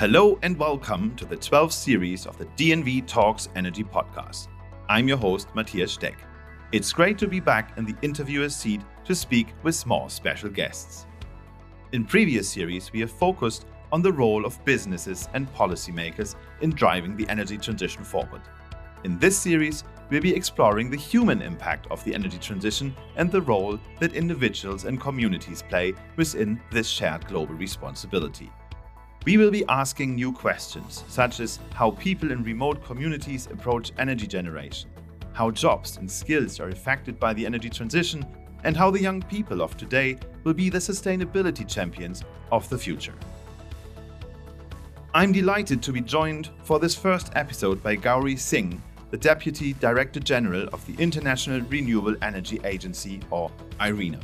Hello 0.00 0.38
and 0.40 0.56
welcome 0.56 1.14
to 1.16 1.26
the 1.26 1.36
12th 1.36 1.72
series 1.72 2.24
of 2.24 2.38
the 2.38 2.46
DNV 2.56 3.06
Talks 3.06 3.50
Energy 3.54 3.84
podcast. 3.84 4.48
I'm 4.88 5.06
your 5.06 5.18
host, 5.18 5.54
Matthias 5.54 5.92
Steck. 5.92 6.24
It's 6.72 6.90
great 6.90 7.18
to 7.18 7.28
be 7.28 7.38
back 7.38 7.76
in 7.76 7.84
the 7.84 7.94
interviewer's 8.00 8.56
seat 8.56 8.80
to 9.04 9.14
speak 9.14 9.48
with 9.62 9.84
more 9.84 10.08
special 10.08 10.48
guests. 10.48 11.04
In 11.92 12.06
previous 12.06 12.48
series, 12.48 12.90
we 12.94 13.00
have 13.00 13.10
focused 13.10 13.66
on 13.92 14.00
the 14.00 14.10
role 14.10 14.46
of 14.46 14.64
businesses 14.64 15.28
and 15.34 15.52
policymakers 15.52 16.34
in 16.62 16.70
driving 16.70 17.14
the 17.14 17.28
energy 17.28 17.58
transition 17.58 18.02
forward. 18.02 18.40
In 19.04 19.18
this 19.18 19.38
series, 19.38 19.84
we'll 20.08 20.22
be 20.22 20.34
exploring 20.34 20.88
the 20.88 20.96
human 20.96 21.42
impact 21.42 21.88
of 21.90 22.02
the 22.04 22.14
energy 22.14 22.38
transition 22.38 22.96
and 23.16 23.30
the 23.30 23.42
role 23.42 23.78
that 23.98 24.14
individuals 24.14 24.86
and 24.86 24.98
communities 24.98 25.60
play 25.60 25.92
within 26.16 26.58
this 26.70 26.88
shared 26.88 27.28
global 27.28 27.54
responsibility. 27.54 28.50
We 29.26 29.36
will 29.36 29.50
be 29.50 29.66
asking 29.68 30.14
new 30.14 30.32
questions, 30.32 31.04
such 31.08 31.40
as 31.40 31.58
how 31.74 31.90
people 31.90 32.32
in 32.32 32.42
remote 32.42 32.82
communities 32.82 33.48
approach 33.48 33.92
energy 33.98 34.26
generation, 34.26 34.88
how 35.32 35.50
jobs 35.50 35.98
and 35.98 36.10
skills 36.10 36.58
are 36.58 36.70
affected 36.70 37.20
by 37.20 37.34
the 37.34 37.44
energy 37.44 37.68
transition, 37.68 38.24
and 38.64 38.74
how 38.74 38.90
the 38.90 39.00
young 39.00 39.20
people 39.20 39.60
of 39.60 39.76
today 39.76 40.16
will 40.44 40.54
be 40.54 40.70
the 40.70 40.78
sustainability 40.78 41.68
champions 41.68 42.24
of 42.50 42.66
the 42.70 42.78
future. 42.78 43.14
I'm 45.12 45.32
delighted 45.32 45.82
to 45.82 45.92
be 45.92 46.00
joined 46.00 46.48
for 46.62 46.78
this 46.78 46.94
first 46.94 47.30
episode 47.34 47.82
by 47.82 47.96
Gauri 47.96 48.36
Singh, 48.36 48.80
the 49.10 49.18
Deputy 49.18 49.74
Director 49.74 50.20
General 50.20 50.66
of 50.72 50.86
the 50.86 50.94
International 51.02 51.60
Renewable 51.60 52.16
Energy 52.22 52.58
Agency, 52.64 53.20
or 53.30 53.50
IRENA. 53.80 54.20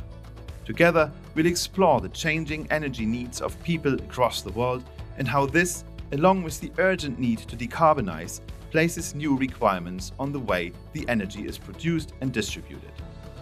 Together, 0.67 1.09
we'll 1.33 1.45
explore 1.45 2.01
the 2.01 2.09
changing 2.09 2.67
energy 2.71 3.05
needs 3.05 3.39
of 3.39 3.57
people 3.63 3.93
across 3.93 4.41
the 4.41 4.51
world 4.51 4.83
and 5.17 5.25
how 5.25 5.45
this, 5.45 5.85
along 6.11 6.43
with 6.43 6.59
the 6.59 6.73
urgent 6.77 7.17
need 7.17 7.37
to 7.39 7.55
decarbonize, 7.55 8.41
places 8.69 9.15
new 9.15 9.37
requirements 9.37 10.11
on 10.19 10.33
the 10.33 10.39
way 10.41 10.73
the 10.91 11.07
energy 11.07 11.45
is 11.45 11.57
produced 11.57 12.11
and 12.19 12.33
distributed. 12.33 12.91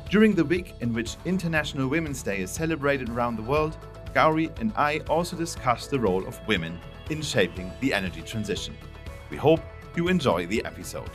During 0.08 0.36
the 0.36 0.46
week 0.46 0.76
in 0.82 0.94
which 0.94 1.16
International 1.26 1.88
Women's 1.88 2.22
Day 2.22 2.42
is 2.42 2.52
celebrated 2.52 3.10
around 3.10 3.38
the 3.38 3.50
world, 3.50 3.76
Gauri 4.14 4.52
and 4.60 4.72
I 4.76 5.00
also 5.10 5.36
discuss 5.36 5.88
the 5.88 6.00
role 6.00 6.28
of 6.28 6.40
women 6.48 6.80
in 7.10 7.24
shaping 7.24 7.72
the 7.82 7.92
energy 7.92 8.22
transition. 8.22 8.78
We 9.32 9.38
hope 9.38 9.62
you 9.96 10.10
enjoy 10.10 10.46
the 10.46 10.64
episode. 10.64 11.10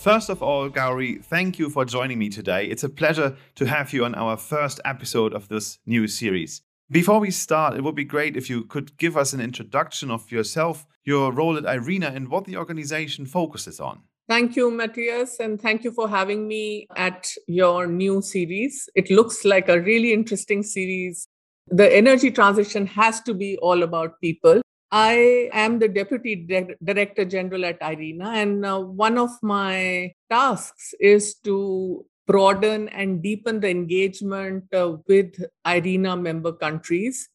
First 0.00 0.30
of 0.30 0.42
all, 0.42 0.70
Gauri, 0.70 1.16
thank 1.16 1.58
you 1.58 1.68
for 1.68 1.84
joining 1.84 2.18
me 2.18 2.30
today. 2.30 2.64
It's 2.64 2.84
a 2.84 2.88
pleasure 2.88 3.36
to 3.56 3.66
have 3.66 3.92
you 3.92 4.06
on 4.06 4.14
our 4.14 4.38
first 4.38 4.80
episode 4.86 5.34
of 5.34 5.48
this 5.48 5.78
new 5.84 6.08
series. 6.08 6.62
Before 6.90 7.20
we 7.20 7.30
start, 7.30 7.76
it 7.76 7.84
would 7.84 7.96
be 7.96 8.04
great 8.04 8.34
if 8.34 8.48
you 8.48 8.64
could 8.64 8.96
give 8.96 9.18
us 9.18 9.34
an 9.34 9.42
introduction 9.42 10.10
of 10.10 10.32
yourself, 10.32 10.86
your 11.04 11.32
role 11.32 11.58
at 11.58 11.66
IRENA, 11.66 12.14
and 12.14 12.30
what 12.30 12.46
the 12.46 12.56
organization 12.56 13.26
focuses 13.26 13.78
on. 13.78 14.00
Thank 14.26 14.56
you, 14.56 14.70
Matthias, 14.70 15.38
and 15.38 15.60
thank 15.60 15.84
you 15.84 15.92
for 15.92 16.08
having 16.08 16.48
me 16.48 16.86
at 16.96 17.30
your 17.46 17.86
new 17.86 18.22
series. 18.22 18.88
It 18.94 19.10
looks 19.10 19.44
like 19.44 19.68
a 19.68 19.82
really 19.82 20.14
interesting 20.14 20.62
series. 20.62 21.26
The 21.66 21.94
energy 21.94 22.30
transition 22.30 22.86
has 22.86 23.20
to 23.24 23.34
be 23.34 23.58
all 23.58 23.82
about 23.82 24.18
people. 24.22 24.62
I 24.92 25.50
am 25.52 25.78
the 25.78 25.86
Deputy 25.86 26.34
Director 26.82 27.24
General 27.24 27.64
at 27.64 27.80
IRENA, 27.80 28.28
and 28.34 28.66
uh, 28.66 28.80
one 28.80 29.18
of 29.18 29.30
my 29.40 30.12
tasks 30.28 30.94
is 30.98 31.34
to 31.44 32.04
broaden 32.26 32.88
and 32.88 33.22
deepen 33.22 33.60
the 33.60 33.68
engagement 33.68 34.64
uh, 34.74 34.96
with 35.06 35.44
IRENA 35.64 36.20
member 36.20 36.52
countries. 36.52 37.28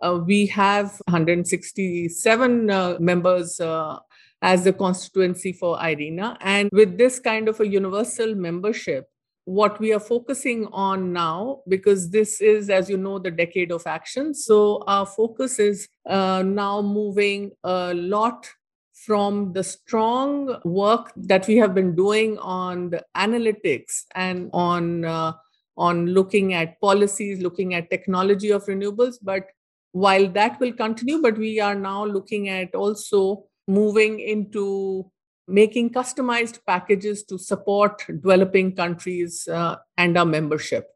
Uh, 0.00 0.20
we 0.24 0.46
have 0.46 1.00
167 1.06 2.70
uh, 2.70 2.96
members 2.98 3.60
uh, 3.60 3.98
as 4.40 4.64
the 4.64 4.72
constituency 4.72 5.52
for 5.52 5.76
IRENA, 5.78 6.38
and 6.40 6.70
with 6.72 6.96
this 6.96 7.18
kind 7.20 7.50
of 7.50 7.60
a 7.60 7.68
universal 7.68 8.34
membership, 8.34 9.06
what 9.44 9.78
we 9.78 9.92
are 9.92 10.00
focusing 10.00 10.66
on 10.72 11.12
now, 11.12 11.60
because 11.68 12.10
this 12.10 12.40
is, 12.40 12.70
as 12.70 12.88
you 12.88 12.96
know, 12.96 13.18
the 13.18 13.30
decade 13.30 13.70
of 13.72 13.86
action. 13.86 14.34
So 14.34 14.82
our 14.86 15.06
focus 15.06 15.58
is 15.58 15.88
uh, 16.08 16.42
now 16.44 16.80
moving 16.80 17.52
a 17.62 17.92
lot 17.94 18.48
from 18.92 19.52
the 19.52 19.62
strong 19.62 20.56
work 20.64 21.12
that 21.16 21.46
we 21.46 21.56
have 21.56 21.74
been 21.74 21.94
doing 21.94 22.38
on 22.38 22.90
the 22.90 23.04
analytics 23.16 24.04
and 24.14 24.48
on 24.52 25.04
uh, 25.04 25.32
on 25.76 26.06
looking 26.06 26.54
at 26.54 26.80
policies, 26.80 27.42
looking 27.42 27.74
at 27.74 27.90
technology 27.90 28.50
of 28.50 28.64
renewables. 28.66 29.16
But 29.20 29.48
while 29.92 30.28
that 30.28 30.58
will 30.60 30.72
continue, 30.72 31.20
but 31.20 31.36
we 31.36 31.60
are 31.60 31.74
now 31.74 32.04
looking 32.04 32.48
at 32.48 32.74
also 32.74 33.44
moving 33.66 34.20
into 34.20 35.10
making 35.46 35.90
customized 35.90 36.60
packages 36.66 37.22
to 37.24 37.38
support 37.38 38.04
developing 38.06 38.74
countries 38.74 39.46
uh, 39.48 39.76
and 39.96 40.16
our 40.16 40.24
membership. 40.24 40.88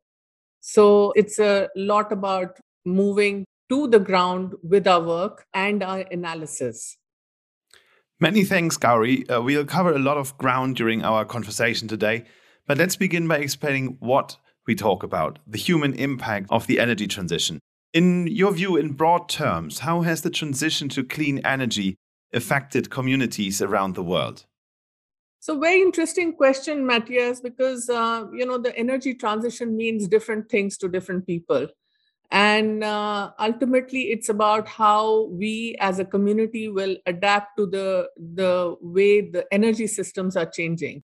So 0.61 1.13
it's 1.13 1.39
a 1.39 1.69
lot 1.77 2.13
about 2.13 2.59
moving 2.85 3.45
to 3.69 3.87
the 3.87 3.99
ground 3.99 4.55
with 4.63 4.87
our 4.87 5.03
work 5.03 5.47
and 5.53 5.83
our 5.83 6.01
analysis. 6.11 6.97
Many 8.21 8.45
thanks, 8.45 8.77
Gauri. 8.77 9.29
Uh, 9.29 9.41
we'll 9.41 9.65
cover 9.65 9.93
a 9.93 9.99
lot 9.99 10.17
of 10.17 10.37
ground 10.39 10.77
during 10.77 11.05
our 11.05 11.25
conversation 11.25 11.87
today, 11.87 12.25
but 12.67 12.79
let's 12.79 12.97
begin 12.97 13.29
by 13.29 13.39
explaining 13.39 13.97
what 14.01 14.37
we 14.67 14.75
talk 14.75 15.03
about 15.03 15.39
the 15.47 15.59
human 15.59 15.95
impact 15.95 16.47
of 16.51 16.67
the 16.67 16.81
energy 16.81 17.07
transition. 17.07 17.61
In 17.95 18.27
your 18.27 18.53
view, 18.53 18.77
in 18.77 18.93
broad 18.93 19.29
terms, 19.29 19.81
how 19.81 20.03
has 20.03 20.23
the 20.23 20.31
transition 20.31 20.89
to 20.91 21.05
clean 21.05 21.41
energy 21.45 21.97
affected 22.33 22.91
communities 22.91 23.63
around 23.63 23.95
the 23.95 24.03
world? 24.03 24.47
So, 25.41 25.59
very 25.59 25.81
interesting 25.81 26.33
question, 26.35 26.85
Matthias, 26.85 27.41
because 27.41 27.89
uh, 27.89 28.27
you 28.33 28.45
know 28.45 28.59
the 28.59 28.77
energy 28.77 29.15
transition 29.15 29.77
means 29.77 30.09
different 30.09 30.51
things 30.51 30.77
to 30.79 30.89
different 30.89 31.27
people, 31.27 31.69
and 32.31 32.83
uh, 32.83 33.31
ultimately, 33.39 34.11
it's 34.11 34.29
about 34.29 34.67
how 34.67 35.27
we 35.27 35.77
as 35.81 36.01
a 36.01 36.05
community 36.05 36.69
will 36.69 36.97
adapt 37.07 37.57
to 37.57 37.67
the 37.67 38.09
the 38.17 38.77
way 38.81 39.21
the 39.21 39.47
energy 39.53 39.87
systems 39.87 40.37
are 40.37 40.47
changing. 40.47 41.03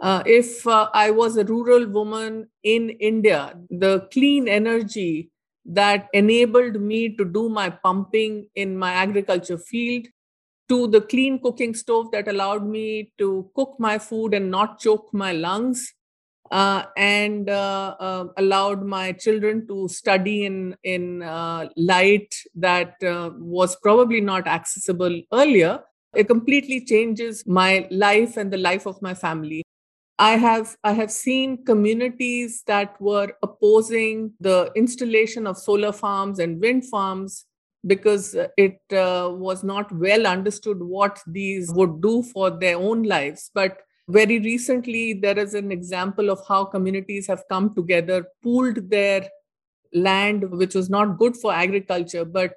Uh, 0.00 0.22
if 0.26 0.66
uh, 0.66 0.88
I 0.92 1.10
was 1.10 1.36
a 1.36 1.44
rural 1.44 1.86
woman 1.86 2.48
in 2.62 2.90
India, 2.90 3.58
the 3.70 4.08
clean 4.12 4.48
energy 4.48 5.30
that 5.66 6.08
enabled 6.12 6.80
me 6.80 7.16
to 7.16 7.24
do 7.24 7.48
my 7.48 7.70
pumping 7.70 8.48
in 8.54 8.76
my 8.76 8.92
agriculture 8.92 9.58
field 9.58 10.06
to 10.68 10.86
the 10.88 11.00
clean 11.00 11.40
cooking 11.40 11.74
stove 11.74 12.10
that 12.12 12.28
allowed 12.28 12.66
me 12.66 13.12
to 13.18 13.50
cook 13.54 13.74
my 13.78 13.98
food 13.98 14.34
and 14.34 14.50
not 14.50 14.78
choke 14.78 15.08
my 15.12 15.32
lungs 15.32 15.92
uh, 16.50 16.84
and 16.96 17.50
uh, 17.50 17.96
uh, 17.98 18.24
allowed 18.36 18.84
my 18.84 19.12
children 19.12 19.66
to 19.66 19.88
study 19.88 20.44
in 20.44 20.76
in 20.84 21.22
uh, 21.22 21.68
light 21.76 22.34
that 22.54 22.94
uh, 23.02 23.30
was 23.38 23.76
probably 23.76 24.20
not 24.20 24.46
accessible 24.46 25.20
earlier. 25.32 25.80
It 26.14 26.28
completely 26.28 26.84
changes 26.84 27.44
my 27.46 27.88
life 27.90 28.36
and 28.36 28.52
the 28.52 28.58
life 28.58 28.86
of 28.86 29.00
my 29.02 29.14
family. 29.14 29.62
I 30.18 30.36
have 30.36 30.76
i 30.84 30.92
have 30.92 31.10
seen 31.10 31.64
communities 31.64 32.62
that 32.66 33.00
were 33.00 33.32
opposing 33.42 34.32
the 34.40 34.70
installation 34.76 35.46
of 35.46 35.58
solar 35.58 35.92
farms 35.92 36.38
and 36.38 36.60
wind 36.60 36.84
farms 36.88 37.46
because 37.86 38.34
it 38.56 38.80
uh, 38.92 39.30
was 39.32 39.62
not 39.62 39.92
well 39.92 40.26
understood 40.26 40.80
what 40.80 41.20
these 41.26 41.72
would 41.72 42.00
do 42.00 42.22
for 42.22 42.50
their 42.50 42.76
own 42.76 43.02
lives. 43.02 43.50
But 43.54 43.78
very 44.08 44.38
recently, 44.38 45.14
there 45.14 45.38
is 45.38 45.54
an 45.54 45.72
example 45.72 46.30
of 46.30 46.40
how 46.46 46.64
communities 46.64 47.26
have 47.26 47.42
come 47.48 47.74
together, 47.74 48.26
pooled 48.42 48.90
their 48.90 49.28
land, 49.92 50.50
which 50.50 50.74
was 50.74 50.90
not 50.90 51.18
good 51.18 51.36
for 51.36 51.52
agriculture, 51.52 52.24
but 52.24 52.52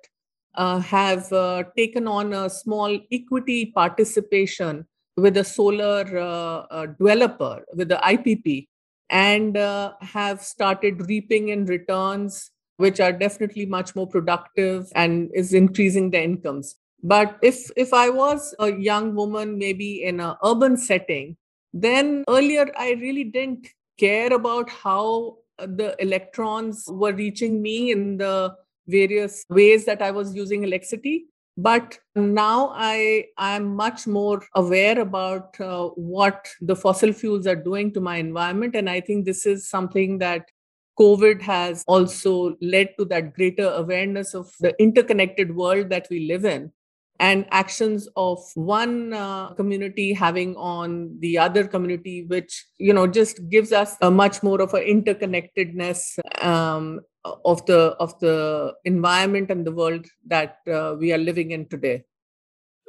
uh, 0.56 0.80
have 0.80 1.32
uh, 1.32 1.64
taken 1.76 2.08
on 2.08 2.34
a 2.34 2.50
small 2.50 3.00
equity 3.12 3.68
participation 3.68 4.86
with 5.16 5.38
a 5.38 5.44
solar 5.44 6.06
uh, 6.18 6.66
uh 6.70 6.86
developer, 6.86 7.64
with 7.74 7.90
the 7.90 8.00
IPP, 8.04 8.68
and 9.10 9.58
uh, 9.58 9.94
have 10.02 10.42
started 10.42 11.08
reaping 11.08 11.50
in 11.50 11.66
returns 11.66 12.52
which 12.78 13.00
are 13.00 13.12
definitely 13.12 13.66
much 13.66 13.96
more 13.96 14.08
productive 14.08 14.92
and 14.96 15.30
is 15.34 15.54
increasing 15.54 16.10
their 16.10 16.24
incomes. 16.24 16.76
But 17.04 17.38
if 17.44 17.70
if 17.76 17.94
i 17.94 18.10
was 18.10 18.56
a 18.60 18.72
young 18.72 19.14
woman 19.14 19.58
maybe 19.58 20.04
in 20.04 20.20
an 20.20 20.36
urban 20.44 20.78
setting 20.78 21.38
then 21.74 22.24
earlier 22.28 22.66
i 22.76 22.94
really 22.94 23.24
didn't 23.24 23.68
care 24.00 24.34
about 24.34 24.70
how 24.70 25.38
the 25.58 25.96
electrons 26.00 26.86
were 26.88 27.14
reaching 27.14 27.62
me 27.62 27.92
in 27.92 28.18
the 28.18 28.56
various 28.88 29.46
ways 29.50 29.86
that 29.86 30.02
i 30.02 30.12
was 30.12 30.36
using 30.36 30.64
electricity. 30.64 31.26
But 31.60 31.98
now 32.16 32.72
i 32.76 33.26
am 33.38 33.76
much 33.76 34.06
more 34.06 34.44
aware 34.56 35.00
about 35.00 35.60
uh, 35.60 35.88
what 35.96 36.48
the 36.62 36.76
fossil 36.76 37.12
fuels 37.12 37.48
are 37.48 37.56
doing 37.56 37.92
to 37.94 38.00
my 38.00 38.18
environment. 38.18 38.76
And 38.76 38.90
i 38.90 39.02
think 39.02 39.26
this 39.26 39.46
is 39.46 39.68
something 39.70 40.20
that 40.20 40.52
COVID 41.00 41.42
has 41.42 41.84
also 41.88 42.56
led 42.62 42.90
to 42.98 43.06
that 43.06 43.34
greater 43.34 43.70
awareness 43.70 44.34
of 44.34 44.52
the 44.60 44.76
interconnected 44.82 45.56
world 45.56 45.90
that 45.90 46.08
we 46.10 46.28
live 46.28 46.46
in 46.46 46.72
and 47.20 47.46
actions 47.52 48.08
of 48.16 48.40
one 48.56 49.14
uh, 49.14 49.54
community 49.54 50.14
having 50.14 50.56
on 50.56 51.18
the 51.20 51.38
other 51.38 51.68
community 51.68 52.24
which 52.26 52.66
you 52.78 52.94
know 52.94 53.08
just 53.08 53.50
gives 53.50 53.72
us 53.72 53.96
a 54.02 54.12
much 54.12 54.44
more 54.44 54.62
of 54.62 54.74
an 54.74 54.84
interconnectedness 54.84 56.20
um, 56.44 57.00
of 57.24 57.66
the 57.66 57.96
of 58.00 58.18
the 58.20 58.74
environment 58.86 59.50
and 59.50 59.66
the 59.66 59.72
world 59.72 60.06
that 60.26 60.58
uh, 60.72 60.96
we 61.00 61.12
are 61.12 61.18
living 61.18 61.52
in 61.52 61.68
today 61.68 62.04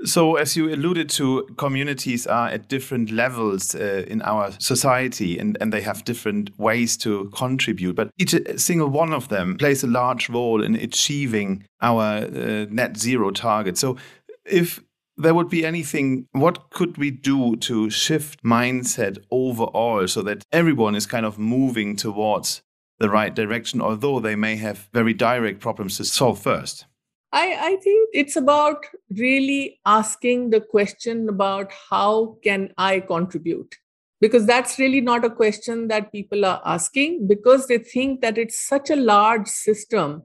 so, 0.04 0.36
as 0.36 0.56
you 0.56 0.72
alluded 0.72 1.08
to, 1.10 1.42
communities 1.56 2.26
are 2.26 2.48
at 2.48 2.68
different 2.68 3.10
levels 3.10 3.74
uh, 3.74 4.04
in 4.06 4.22
our 4.22 4.52
society 4.60 5.38
and, 5.38 5.58
and 5.60 5.72
they 5.72 5.80
have 5.80 6.04
different 6.04 6.56
ways 6.58 6.96
to 6.98 7.30
contribute. 7.34 7.96
But 7.96 8.10
each 8.16 8.34
single 8.56 8.88
one 8.88 9.12
of 9.12 9.28
them 9.28 9.56
plays 9.58 9.82
a 9.82 9.88
large 9.88 10.28
role 10.28 10.62
in 10.62 10.76
achieving 10.76 11.64
our 11.82 12.18
uh, 12.18 12.66
net 12.70 12.96
zero 12.96 13.32
target. 13.32 13.76
So, 13.76 13.96
if 14.44 14.80
there 15.16 15.34
would 15.34 15.48
be 15.48 15.66
anything, 15.66 16.28
what 16.30 16.70
could 16.70 16.96
we 16.96 17.10
do 17.10 17.56
to 17.56 17.90
shift 17.90 18.44
mindset 18.44 19.18
overall 19.32 20.06
so 20.06 20.22
that 20.22 20.44
everyone 20.52 20.94
is 20.94 21.06
kind 21.06 21.26
of 21.26 21.38
moving 21.38 21.96
towards 21.96 22.62
the 23.00 23.10
right 23.10 23.34
direction, 23.34 23.80
although 23.80 24.20
they 24.20 24.36
may 24.36 24.56
have 24.56 24.88
very 24.92 25.12
direct 25.12 25.58
problems 25.58 25.96
to 25.96 26.04
solve 26.04 26.40
first? 26.40 26.86
I, 27.32 27.72
I 27.72 27.76
think 27.76 28.10
it's 28.14 28.36
about 28.36 28.86
really 29.10 29.80
asking 29.84 30.50
the 30.50 30.60
question 30.60 31.28
about 31.28 31.70
how 31.90 32.38
can 32.42 32.72
I 32.78 33.00
contribute? 33.00 33.74
Because 34.20 34.46
that's 34.46 34.78
really 34.78 35.00
not 35.00 35.24
a 35.24 35.30
question 35.30 35.88
that 35.88 36.10
people 36.10 36.44
are 36.44 36.60
asking 36.64 37.28
because 37.28 37.66
they 37.66 37.78
think 37.78 38.20
that 38.22 38.38
it's 38.38 38.66
such 38.66 38.90
a 38.90 38.96
large 38.96 39.46
system. 39.46 40.22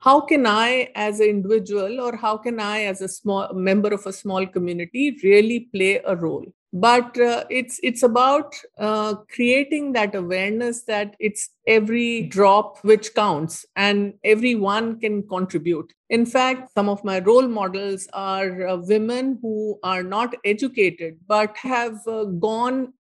How 0.00 0.20
can 0.20 0.46
I, 0.46 0.90
as 0.94 1.20
an 1.20 1.28
individual, 1.28 2.00
or 2.00 2.16
how 2.16 2.36
can 2.38 2.60
I, 2.60 2.84
as 2.84 3.00
a 3.00 3.08
small 3.08 3.52
member 3.52 3.92
of 3.92 4.06
a 4.06 4.12
small 4.12 4.46
community, 4.46 5.16
really 5.22 5.68
play 5.74 6.00
a 6.04 6.16
role? 6.16 6.46
But 6.84 7.18
uh, 7.18 7.44
it's 7.48 7.80
it's 7.82 8.02
about 8.02 8.54
uh, 8.78 9.14
creating 9.34 9.92
that 9.92 10.14
awareness 10.14 10.82
that 10.82 11.16
it's 11.18 11.48
every 11.66 12.24
drop 12.24 12.78
which 12.84 13.14
counts 13.14 13.64
and 13.76 14.12
everyone 14.24 15.00
can 15.00 15.26
contribute. 15.26 15.92
In 16.10 16.26
fact 16.26 16.70
some 16.74 16.90
of 16.90 17.02
my 17.02 17.18
role 17.20 17.48
models 17.48 18.08
are 18.12 18.66
uh, 18.68 18.76
women 18.76 19.38
who 19.40 19.78
are 19.82 20.02
not 20.02 20.34
educated 20.44 21.16
but 21.26 21.56
have 21.56 22.06
uh, 22.06 22.24
gone 22.24 22.92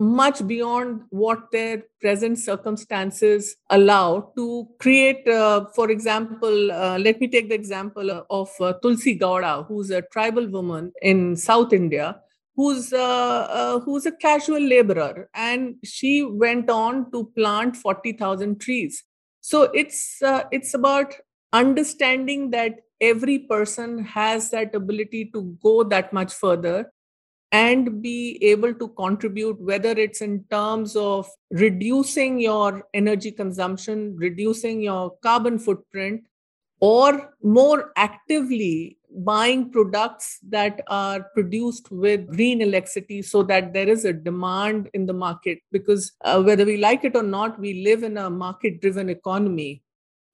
much 0.00 0.44
beyond 0.46 1.02
what 1.10 1.50
their 1.52 1.84
present 2.00 2.38
circumstances 2.38 3.54
allow 3.68 4.32
to 4.34 4.66
create 4.80 5.28
uh, 5.28 5.66
for 5.76 5.90
example 5.90 6.72
uh, 6.72 6.98
let 6.98 7.20
me 7.20 7.28
take 7.28 7.50
the 7.50 7.54
example 7.54 8.10
of 8.30 8.50
tulsi 8.82 9.14
gowda 9.18 9.66
who's 9.68 9.90
a 9.90 10.00
tribal 10.14 10.48
woman 10.48 10.90
in 11.02 11.36
south 11.36 11.74
india 11.74 12.16
who's 12.60 12.92
uh, 12.92 13.46
uh, 13.58 13.80
who's 13.80 14.06
a 14.06 14.12
casual 14.12 14.60
laborer 14.60 15.30
and 15.34 15.76
she 15.82 16.22
went 16.22 16.68
on 16.68 17.10
to 17.12 17.24
plant 17.36 17.74
40000 17.74 18.60
trees. 18.60 19.02
So 19.40 19.62
it's 19.82 20.20
uh, 20.20 20.42
it's 20.50 20.74
about 20.74 21.14
understanding 21.54 22.50
that 22.50 22.80
every 23.00 23.38
person 23.38 24.04
has 24.04 24.50
that 24.50 24.74
ability 24.74 25.30
to 25.36 25.56
go 25.62 25.82
that 25.84 26.12
much 26.12 26.34
further 26.34 26.92
and 27.50 28.02
be 28.02 28.38
able 28.42 28.74
to 28.74 28.88
contribute 28.88 29.60
whether 29.60 29.92
it's 30.04 30.20
in 30.20 30.44
terms 30.50 30.94
of 30.96 31.30
reducing 31.50 32.38
your 32.38 32.84
energy 32.94 33.32
consumption 33.32 34.04
reducing 34.16 34.82
your 34.82 35.16
carbon 35.22 35.58
footprint 35.58 36.28
or 36.80 37.34
more 37.42 37.92
actively 37.96 38.99
buying 39.12 39.70
products 39.70 40.38
that 40.48 40.80
are 40.88 41.24
produced 41.34 41.90
with 41.90 42.26
green 42.28 42.60
electricity 42.60 43.22
so 43.22 43.42
that 43.42 43.72
there 43.72 43.88
is 43.88 44.04
a 44.04 44.12
demand 44.12 44.88
in 44.94 45.06
the 45.06 45.12
market. 45.12 45.58
Because 45.72 46.12
uh, 46.24 46.42
whether 46.42 46.64
we 46.64 46.76
like 46.76 47.04
it 47.04 47.16
or 47.16 47.22
not 47.22 47.58
we 47.58 47.84
live 47.84 48.02
in 48.02 48.16
a 48.16 48.30
market 48.30 48.80
driven 48.80 49.08
economy 49.08 49.82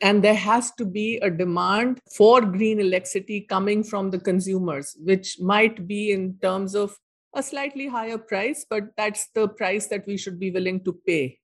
and 0.01 0.23
there 0.23 0.35
has 0.35 0.73
to 0.73 0.85
be 0.85 1.17
a 1.19 1.31
demand 1.31 2.01
for 2.15 2.41
green 2.41 2.81
electricity 2.81 3.41
coming 3.41 3.83
from 3.83 4.11
the 4.11 4.19
consumers 4.19 4.97
which 5.01 5.41
might 5.41 5.87
be 5.87 6.13
in 6.13 6.37
terms 6.43 6.75
of 6.75 6.99
a 7.35 7.43
slightly 7.43 7.87
higher 7.87 8.19
price 8.19 8.67
but 8.69 8.85
that's 8.97 9.29
the 9.35 9.49
price 9.49 9.87
that 9.87 10.07
we 10.07 10.17
should 10.17 10.39
be 10.39 10.51
willing 10.51 10.83
to 10.85 10.93
pay. 11.07 11.39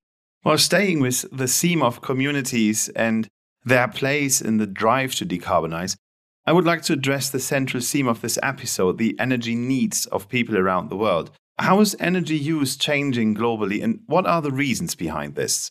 Well 0.44 0.58
staying 0.58 1.00
with 1.00 1.24
the 1.32 1.46
theme 1.46 1.82
of 1.82 2.02
communities 2.02 2.88
and 2.90 3.28
their 3.64 3.88
place 3.88 4.40
in 4.40 4.58
the 4.58 4.66
drive 4.66 5.14
to 5.14 5.26
decarbonize, 5.26 5.96
I 6.44 6.52
would 6.52 6.64
like 6.64 6.82
to 6.82 6.94
address 6.94 7.30
the 7.30 7.38
central 7.38 7.80
theme 7.80 8.08
of 8.08 8.20
this 8.20 8.38
episode 8.42 8.98
the 8.98 9.14
energy 9.20 9.54
needs 9.54 10.06
of 10.06 10.28
people 10.28 10.58
around 10.58 10.88
the 10.90 10.96
world. 10.96 11.30
How 11.58 11.78
is 11.80 11.94
energy 12.00 12.36
use 12.36 12.76
changing 12.76 13.36
globally, 13.36 13.82
and 13.82 14.00
what 14.06 14.26
are 14.26 14.42
the 14.42 14.50
reasons 14.50 14.96
behind 14.96 15.36
this? 15.36 15.70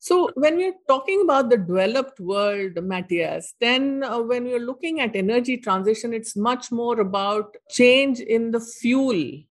So, 0.00 0.30
when 0.34 0.56
we're 0.56 0.74
talking 0.88 1.20
about 1.22 1.50
the 1.50 1.58
developed 1.58 2.18
world, 2.18 2.82
Matthias, 2.82 3.54
then 3.60 4.02
uh, 4.02 4.18
when 4.20 4.42
we're 4.42 4.58
looking 4.58 4.98
at 4.98 5.14
energy 5.14 5.56
transition, 5.56 6.12
it's 6.12 6.34
much 6.34 6.72
more 6.72 6.98
about 6.98 7.56
change 7.70 8.18
in 8.18 8.50
the 8.50 8.58
fuel 8.58 9.44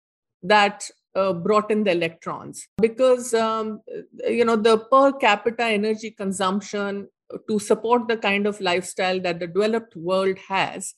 that 0.42 0.90
uh, 1.14 1.34
brought 1.34 1.70
in 1.70 1.84
the 1.84 1.92
electrons 1.92 2.68
because 2.82 3.36
um, 3.36 3.82
you 4.28 4.44
know 4.44 4.56
the 4.56 4.78
per 4.78 5.12
capita 5.12 5.66
energy 5.66 6.10
consumption 6.10 7.08
to 7.48 7.60
support 7.60 8.08
the 8.08 8.18
kind 8.18 8.48
of 8.48 8.60
lifestyle 8.60 9.20
that 9.20 9.40
the 9.40 9.48
developed 9.48 9.96
world 9.96 10.38
has 10.48 10.96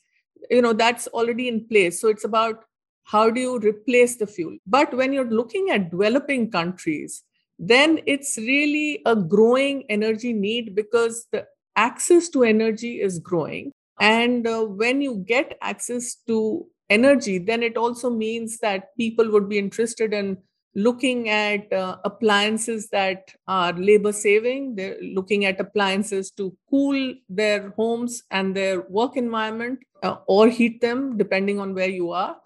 you 0.50 0.62
know 0.62 0.74
that's 0.74 1.08
already 1.08 1.48
in 1.48 1.68
place. 1.68 2.02
So 2.02 2.08
it's 2.08 2.26
about 2.26 2.64
how 3.04 3.30
do 3.30 3.42
you 3.42 3.60
replace 3.60 4.18
the 4.18 4.28
fuel? 4.28 4.58
But 4.66 4.94
when 4.94 5.12
you're 5.14 5.30
looking 5.30 5.70
at 5.70 5.92
developing 5.92 6.52
countries 6.52 7.24
then 7.64 8.00
it's 8.08 8.38
really 8.38 9.04
a 9.06 9.16
growing 9.16 9.84
energy 9.88 10.34
need 10.34 10.74
because 10.74 11.28
the 11.32 11.46
access 11.76 12.28
to 12.30 12.44
energy 12.44 13.02
is 13.02 13.20
growing. 13.20 13.72
And 14.00 14.48
uh, 14.48 14.64
when 14.64 15.00
you 15.00 15.24
get 15.28 15.58
access 15.62 16.16
to 16.28 16.66
energy 16.90 17.38
then 17.38 17.62
it 17.64 17.78
also 17.78 18.10
means 18.10 18.58
that 18.60 18.98
people 18.98 19.30
would 19.32 19.48
be 19.48 19.60
interested 19.60 20.12
in 20.12 20.38
looking 20.76 21.30
at 21.30 21.72
uh, 21.74 21.98
appliances 22.06 22.88
that 22.90 23.34
are 23.48 23.74
labor 23.74 24.12
saving. 24.12 24.76
They're 24.76 24.98
looking 25.02 25.46
at 25.46 25.60
appliances 25.60 26.32
to 26.32 26.56
cool 26.70 27.14
their 27.30 27.72
homes 27.72 28.24
and 28.32 28.56
their 28.56 28.82
work 28.82 29.18
environment 29.18 29.80
uh, 30.04 30.18
or 30.28 30.48
heat 30.48 30.82
them, 30.82 31.18
depending 31.18 31.60
on 31.60 31.74
where 31.74 31.90
you 31.90 32.12
are. 32.12 32.38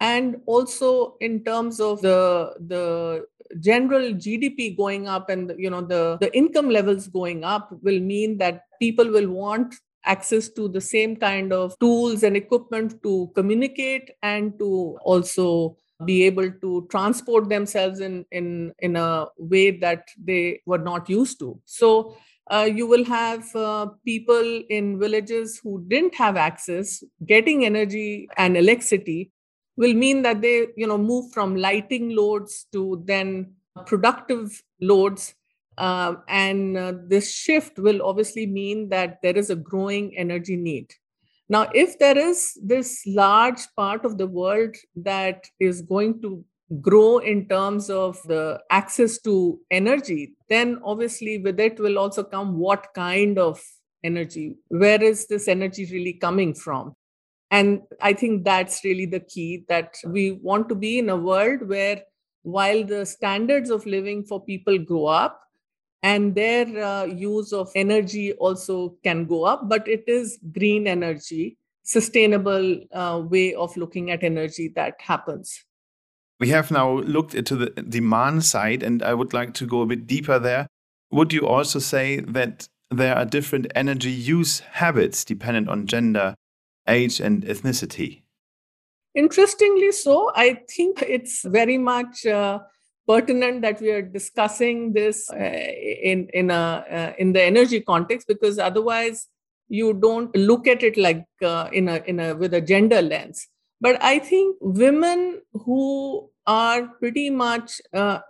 And 0.00 0.42
also 0.46 1.16
in 1.20 1.44
terms 1.44 1.80
of 1.80 2.02
the 2.02 2.54
the 2.66 3.26
general 3.60 4.12
GDP 4.12 4.76
going 4.76 5.06
up 5.06 5.30
and 5.30 5.52
you 5.56 5.70
know 5.70 5.80
the 5.80 6.18
the 6.20 6.36
income 6.36 6.68
levels 6.68 7.06
going 7.08 7.44
up 7.44 7.70
will 7.82 8.00
mean 8.00 8.38
that 8.38 8.64
people 8.80 9.08
will 9.08 9.30
want 9.30 9.74
access 10.04 10.48
to 10.50 10.68
the 10.68 10.80
same 10.80 11.16
kind 11.16 11.52
of 11.52 11.78
tools 11.78 12.22
and 12.22 12.36
equipment 12.36 13.02
to 13.02 13.30
communicate 13.34 14.10
and 14.22 14.58
to 14.58 14.98
also 15.02 15.76
be 16.04 16.24
able 16.24 16.50
to 16.50 16.86
transport 16.90 17.48
themselves 17.48 18.00
in 18.00 18.24
in 18.30 18.72
in 18.80 18.96
a 18.96 19.26
way 19.38 19.70
that 19.70 20.08
they 20.22 20.60
were 20.66 20.78
not 20.78 21.08
used 21.08 21.38
to. 21.38 21.60
So 21.64 22.16
uh, 22.50 22.68
you 22.72 22.86
will 22.86 23.04
have 23.04 23.54
uh, 23.56 23.86
people 24.04 24.62
in 24.70 24.98
villages 24.98 25.60
who 25.62 25.84
didn't 25.88 26.14
have 26.14 26.36
access 26.36 27.02
getting 27.26 27.64
energy 27.64 28.28
and 28.36 28.56
electricity 28.56 29.32
will 29.76 29.94
mean 29.94 30.22
that 30.22 30.40
they 30.40 30.68
you 30.76 30.86
know 30.86 30.98
move 30.98 31.32
from 31.32 31.56
lighting 31.56 32.14
loads 32.14 32.66
to 32.72 33.02
then 33.04 33.52
productive 33.86 34.62
loads 34.80 35.34
uh, 35.78 36.14
and 36.28 36.76
uh, 36.78 36.92
this 37.06 37.34
shift 37.34 37.78
will 37.78 38.00
obviously 38.02 38.46
mean 38.46 38.88
that 38.88 39.20
there 39.22 39.36
is 39.36 39.50
a 39.50 39.56
growing 39.56 40.16
energy 40.16 40.56
need 40.56 40.92
now, 41.48 41.68
if 41.74 41.98
there 41.98 42.18
is 42.18 42.58
this 42.62 43.02
large 43.06 43.60
part 43.76 44.04
of 44.04 44.18
the 44.18 44.26
world 44.26 44.74
that 44.96 45.46
is 45.60 45.80
going 45.80 46.20
to 46.22 46.44
grow 46.80 47.18
in 47.18 47.48
terms 47.48 47.88
of 47.88 48.20
the 48.24 48.60
access 48.70 49.18
to 49.20 49.60
energy, 49.70 50.32
then 50.48 50.80
obviously 50.84 51.38
with 51.38 51.60
it 51.60 51.78
will 51.78 51.98
also 51.98 52.24
come 52.24 52.58
what 52.58 52.88
kind 52.94 53.38
of 53.38 53.62
energy? 54.02 54.56
Where 54.68 55.02
is 55.02 55.28
this 55.28 55.46
energy 55.46 55.86
really 55.92 56.14
coming 56.14 56.52
from? 56.54 56.94
And 57.52 57.82
I 58.02 58.12
think 58.12 58.44
that's 58.44 58.82
really 58.82 59.06
the 59.06 59.20
key 59.20 59.64
that 59.68 59.96
we 60.04 60.32
want 60.32 60.68
to 60.68 60.74
be 60.74 60.98
in 60.98 61.08
a 61.08 61.16
world 61.16 61.68
where 61.68 62.02
while 62.42 62.84
the 62.84 63.06
standards 63.06 63.70
of 63.70 63.86
living 63.86 64.24
for 64.24 64.44
people 64.44 64.78
go 64.78 65.06
up, 65.06 65.40
and 66.08 66.34
their 66.40 66.66
uh, 66.88 67.04
use 67.04 67.52
of 67.60 67.70
energy 67.74 68.26
also 68.34 68.76
can 69.08 69.24
go 69.32 69.44
up 69.44 69.68
but 69.74 69.88
it 69.96 70.04
is 70.16 70.38
green 70.58 70.86
energy 70.86 71.56
sustainable 71.82 72.68
uh, 72.92 73.22
way 73.34 73.54
of 73.54 73.76
looking 73.76 74.10
at 74.10 74.22
energy 74.30 74.68
that 74.76 74.94
happens 75.10 75.64
we 76.38 76.48
have 76.48 76.70
now 76.70 76.88
looked 77.16 77.34
into 77.34 77.56
the 77.56 77.70
demand 77.98 78.44
side 78.44 78.82
and 78.82 79.02
i 79.02 79.12
would 79.14 79.32
like 79.32 79.54
to 79.54 79.66
go 79.74 79.82
a 79.82 79.86
bit 79.86 80.06
deeper 80.06 80.38
there 80.38 80.66
would 81.10 81.32
you 81.32 81.46
also 81.46 81.78
say 81.78 82.20
that 82.20 82.68
there 82.90 83.16
are 83.16 83.24
different 83.24 83.66
energy 83.74 84.10
use 84.10 84.60
habits 84.60 85.24
dependent 85.24 85.68
on 85.68 85.86
gender, 85.86 86.34
age, 86.88 87.20
and 87.20 87.44
ethnicity? 87.44 88.22
Interestingly, 89.14 89.92
so 89.92 90.30
I 90.34 90.62
think 90.68 91.02
it's 91.02 91.42
very 91.42 91.78
much 91.78 92.26
uh, 92.26 92.60
pertinent 93.06 93.62
that 93.62 93.80
we 93.80 93.90
are 93.90 94.02
discussing 94.02 94.92
this 94.92 95.30
uh, 95.30 95.36
in 95.36 96.28
in 96.34 96.50
a 96.50 96.84
uh, 96.90 97.12
in 97.18 97.32
the 97.32 97.42
energy 97.42 97.80
context 97.80 98.26
because 98.28 98.58
otherwise 98.58 99.28
you 99.68 99.92
don't 99.94 100.34
look 100.36 100.66
at 100.66 100.82
it 100.82 100.96
like 100.96 101.26
uh, 101.42 101.68
in 101.72 101.88
a 101.88 101.96
in 102.06 102.20
a 102.20 102.34
with 102.34 102.54
a 102.54 102.60
gender 102.60 103.02
lens. 103.02 103.48
But 103.80 104.02
I 104.02 104.18
think 104.18 104.56
women 104.60 105.42
who 105.52 106.30
are 106.46 106.86
pretty 107.00 107.30
much 107.30 107.80
uh, 107.92 108.20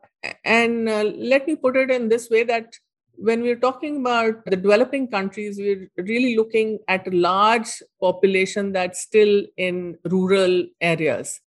and 0.45 0.89
uh, 0.89 1.05
let 1.17 1.47
me 1.47 1.57
put 1.57 1.77
it 1.77 1.91
in 1.91 2.09
this 2.09 2.29
way 2.31 2.43
that 2.45 2.75
when 3.19 3.41
we're 3.41 3.57
talking 3.59 4.01
about 4.01 4.45
the 4.45 4.57
developing 4.57 5.09
countries, 5.09 5.57
we're 5.59 5.91
really 5.97 6.37
looking 6.37 6.79
at 6.87 7.07
a 7.07 7.11
large 7.11 7.83
population 7.99 8.73
that's 8.73 9.01
still 9.01 9.43
in 9.57 9.97
rural 10.05 10.65
areas 10.81 11.41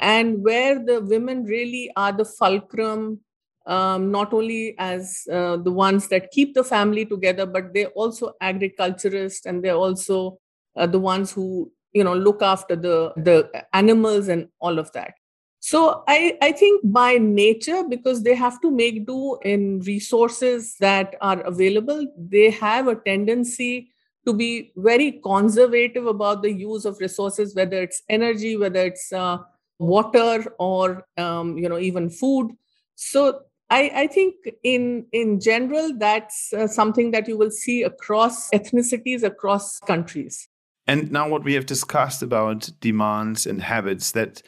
and 0.00 0.42
where 0.42 0.84
the 0.84 1.00
women 1.00 1.44
really 1.44 1.90
are 1.96 2.12
the 2.12 2.24
fulcrum, 2.24 3.20
um, 3.66 4.10
not 4.10 4.32
only 4.32 4.74
as 4.78 5.26
uh, 5.32 5.56
the 5.56 5.72
ones 5.72 6.08
that 6.08 6.30
keep 6.30 6.54
the 6.54 6.64
family 6.64 7.06
together, 7.06 7.46
but 7.46 7.72
they're 7.72 7.88
also 7.88 8.32
agriculturists 8.40 9.46
and 9.46 9.64
they're 9.64 9.74
also 9.74 10.38
uh, 10.76 10.86
the 10.86 10.98
ones 10.98 11.32
who 11.32 11.70
you 11.92 12.04
know 12.04 12.14
look 12.14 12.42
after 12.42 12.76
the 12.76 13.12
the 13.16 13.48
animals 13.72 14.28
and 14.28 14.48
all 14.60 14.78
of 14.78 14.90
that. 14.92 15.14
So 15.60 16.04
I, 16.06 16.36
I 16.42 16.52
think 16.52 16.82
by 16.92 17.16
nature, 17.16 17.84
because 17.88 18.22
they 18.22 18.34
have 18.34 18.60
to 18.60 18.70
make 18.70 19.06
do 19.06 19.38
in 19.42 19.80
resources 19.80 20.76
that 20.78 21.16
are 21.22 21.40
available, 21.40 22.06
they 22.18 22.50
have 22.50 22.86
a 22.86 22.96
tendency 22.96 23.88
to 24.26 24.34
be 24.34 24.72
very 24.76 25.12
conservative 25.24 26.04
about 26.06 26.42
the 26.42 26.52
use 26.52 26.84
of 26.84 26.98
resources, 27.00 27.54
whether 27.54 27.82
it's 27.82 28.02
energy, 28.10 28.58
whether 28.58 28.80
it's 28.80 29.10
uh, 29.10 29.38
water, 29.78 30.52
or 30.58 31.06
um, 31.16 31.58
you 31.58 31.68
know 31.68 31.78
even 31.78 32.10
food. 32.10 32.52
So 32.94 33.40
I, 33.70 33.90
I, 33.94 34.06
think 34.06 34.34
in 34.62 35.06
in 35.12 35.40
general, 35.40 35.92
that's 35.98 36.52
uh, 36.52 36.66
something 36.66 37.10
that 37.10 37.26
you 37.28 37.36
will 37.36 37.50
see 37.50 37.82
across 37.82 38.50
ethnicities, 38.50 39.22
across 39.22 39.78
countries. 39.80 40.48
And 40.86 41.10
now, 41.10 41.28
what 41.28 41.44
we 41.44 41.54
have 41.54 41.66
discussed 41.66 42.22
about 42.22 42.70
demands 42.80 43.46
and 43.46 43.62
habits 43.62 44.12
that 44.12 44.42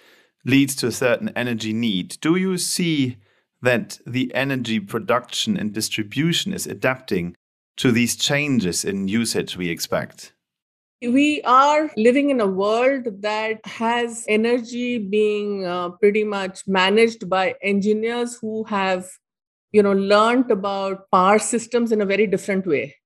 leads 0.44 0.76
to 0.76 0.86
a 0.86 0.92
certain 0.92 1.30
energy 1.30 1.72
need. 1.72 2.18
Do 2.20 2.36
you 2.36 2.56
see 2.56 3.16
that 3.62 3.98
the 4.06 4.32
energy 4.34 4.78
production 4.78 5.56
and 5.56 5.72
distribution 5.72 6.52
is 6.52 6.66
adapting 6.66 7.34
to 7.78 7.90
these 7.90 8.16
changes 8.16 8.84
in 8.84 9.08
usage 9.08 9.56
we 9.56 9.68
expect? 9.68 10.32
We 11.02 11.42
are 11.42 11.90
living 11.96 12.30
in 12.30 12.40
a 12.40 12.46
world 12.46 13.20
that 13.20 13.60
has 13.66 14.24
energy 14.28 14.98
being 14.98 15.66
uh, 15.66 15.90
pretty 15.90 16.24
much 16.24 16.66
managed 16.66 17.28
by 17.28 17.54
engineers 17.62 18.36
who 18.36 18.64
have 18.64 19.06
you 19.72 19.82
know 19.82 19.92
learned 19.92 20.50
about 20.50 21.10
power 21.10 21.38
systems 21.38 21.92
in 21.92 22.00
a 22.00 22.06
very 22.06 22.26
different 22.26 22.66
way. 22.66 22.96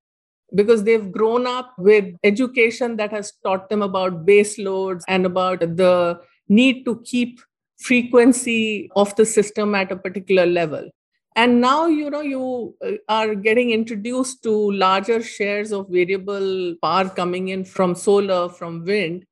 Because 0.55 0.85
they've 0.85 1.11
grown 1.11 1.47
up 1.47 1.75
with 1.79 2.15
education 2.23 2.97
that 2.97 3.11
has 3.11 3.33
taught 3.45 3.69
them 3.69 3.83
about 3.83 4.25
base 4.25 4.59
loads 4.59 5.05
and 5.09 5.27
about 5.27 5.61
the 5.61 6.21
need 6.49 6.85
to 6.85 7.01
keep 7.05 7.41
frequency 7.79 8.89
of 8.95 9.15
the 9.17 9.25
system 9.25 9.75
at 9.75 9.91
a 9.91 9.97
particular 9.97 10.47
level 10.47 10.91
and 11.37 11.61
now 11.61 11.87
you 11.87 12.11
know 12.11 12.21
you 12.21 12.75
uh, 12.85 12.93
are 13.09 13.35
getting 13.35 13.71
introduced 13.71 14.43
to 14.43 14.73
larger 14.73 15.23
shares 15.23 15.73
of 15.73 15.89
variable 15.89 16.75
power 16.83 17.09
coming 17.09 17.49
in 17.49 17.65
from 17.65 17.95
solar 17.95 18.49
from 18.49 18.85
wind. 18.85 19.27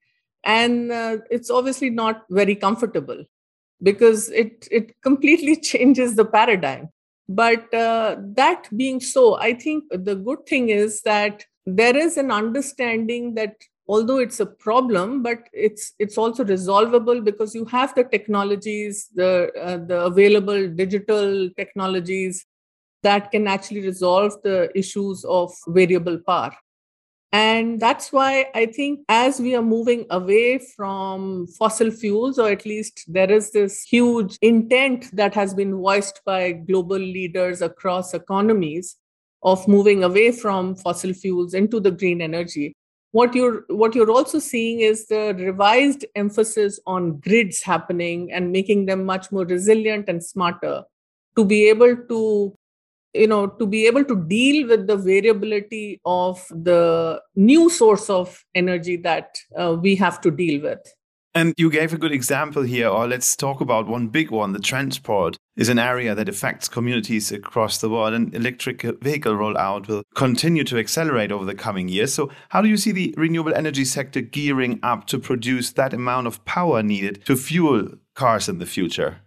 And 0.45 0.93
uh, 0.93 1.19
it's 1.31 1.51
obviously 1.51 1.91
not 1.91 2.25
very 2.31 2.55
comfortable 2.55 3.25
because 3.83 4.31
it 4.31 4.69
it 4.71 5.01
completely 5.03 5.57
changes 5.71 6.15
the 6.15 6.25
paradigm. 6.25 6.91
But 7.29 7.73
uh, 7.75 8.17
that 8.37 8.69
being 8.75 9.01
so 9.01 9.37
i 9.39 9.53
think 9.53 9.85
the 9.91 10.15
good 10.15 10.47
thing 10.47 10.71
is 10.71 11.03
that 11.03 11.45
there 11.67 11.95
is 11.95 12.17
an 12.17 12.31
understanding 12.31 13.35
that 13.35 13.55
although 13.89 14.19
it's 14.19 14.39
a 14.39 14.47
problem 14.47 15.23
but 15.23 15.49
it's 15.53 15.95
it's 15.99 16.19
also 16.19 16.45
resolvable 16.45 17.21
because 17.21 17.55
you 17.55 17.65
have 17.65 17.95
the 17.95 18.05
technologies 18.05 19.09
the 19.15 19.51
uh, 19.61 19.79
the 19.79 20.01
available 20.03 20.69
digital 20.69 21.49
technologies 21.57 22.47
that 23.03 23.31
can 23.31 23.47
actually 23.49 23.81
resolve 23.81 24.33
the 24.43 24.71
issues 24.77 25.25
of 25.25 25.53
variable 25.69 26.19
power. 26.19 26.53
And 27.31 27.79
that's 27.79 28.11
why 28.11 28.47
i 28.55 28.65
think 28.65 29.01
as 29.07 29.39
we 29.39 29.55
are 29.55 29.67
moving 29.71 30.07
away 30.09 30.59
from 30.59 31.47
fossil 31.59 31.91
fuels 31.91 32.39
or 32.39 32.49
at 32.49 32.65
least 32.65 33.05
there 33.07 33.31
is 33.31 33.51
this 33.51 33.83
huge 33.83 34.39
intent 34.41 35.15
that 35.15 35.35
has 35.35 35.53
been 35.53 35.75
voiced 35.75 36.23
by 36.25 36.53
global 36.53 36.97
leaders 37.17 37.61
across 37.61 38.15
economies 38.15 38.97
of 39.43 39.69
moving 39.69 40.05
away 40.05 40.33
from 40.33 40.75
fossil 40.75 41.13
fuels 41.13 41.53
into 41.53 41.81
the 41.81 41.91
green 41.91 42.23
energy 42.23 42.75
what 43.13 43.35
you're 43.35 43.65
what 43.69 43.95
you're 43.95 44.11
also 44.11 44.39
seeing 44.39 44.81
is 44.81 45.07
the 45.07 45.35
revised 45.39 46.05
emphasis 46.15 46.79
on 46.87 47.19
grids 47.21 47.63
happening 47.63 48.31
and 48.33 48.53
making 48.53 48.87
them 48.87 49.05
much 49.05 49.33
more 49.33 49.47
resilient 49.47 50.09
and 50.09 50.23
smarter 50.23 50.83
to 51.37 51.45
be 51.45 51.69
able 51.69 51.97
to 52.09 52.55
you 53.15 53.27
know 53.27 53.47
to 53.47 53.67
be 53.67 53.87
able 53.87 54.05
to 54.05 54.17
deal 54.25 54.69
with 54.69 54.87
the 54.87 54.97
variability 54.97 56.01
of 56.05 56.47
the 56.51 57.21
new 57.35 57.71
source 57.71 58.11
of 58.11 58.45
energy 58.55 58.97
that 58.97 59.39
uh, 59.57 59.77
we 59.81 59.95
have 59.97 60.21
to 60.21 60.31
deal 60.31 60.63
with 60.63 60.95
and 61.39 61.55
you 61.57 61.71
gave 61.71 61.93
a 61.93 61.99
good 61.99 62.11
example 62.11 62.63
here, 62.63 62.89
or 62.89 63.07
let's 63.07 63.37
talk 63.37 63.61
about 63.61 63.87
one 63.87 64.09
big 64.09 64.33
one. 64.33 64.53
The 64.53 64.59
transport 64.59 65.37
is 65.57 65.69
an 65.69 65.79
area 65.79 66.13
that 66.17 66.29
affects 66.29 66.69
communities 66.69 67.31
across 67.31 67.79
the 67.79 67.89
world, 67.89 68.13
and 68.13 68.35
electric 68.35 68.83
vehicle 69.01 69.35
rollout 69.35 69.87
will 69.87 70.03
continue 70.17 70.65
to 70.65 70.79
accelerate 70.79 71.31
over 71.31 71.45
the 71.45 71.55
coming 71.55 71.89
years. 71.89 72.13
So, 72.13 72.29
how 72.49 72.61
do 72.61 72.69
you 72.69 72.77
see 72.77 72.91
the 72.91 73.15
renewable 73.17 73.55
energy 73.55 73.85
sector 73.85 74.21
gearing 74.21 74.81
up 74.83 75.07
to 75.07 75.19
produce 75.21 75.71
that 75.73 75.95
amount 75.95 76.27
of 76.27 76.45
power 76.45 76.83
needed 76.83 77.25
to 77.27 77.37
fuel 77.37 77.87
cars 78.17 78.49
in 78.49 78.59
the 78.59 78.67
future? 78.67 79.21